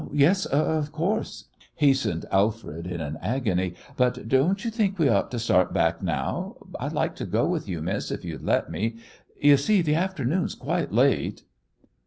[0.13, 3.75] "Yes, of course," hastened Alfred, in an agony.
[3.97, 6.55] "But don't you think we ought to start back now?
[6.79, 8.97] I'd like to go with you, miss, if you'd let me.
[9.39, 11.43] You see the afternoon's quite late."